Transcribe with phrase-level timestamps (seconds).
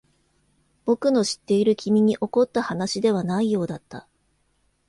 [0.83, 4.07] 僕の知っている君に起こった話ではないようだった。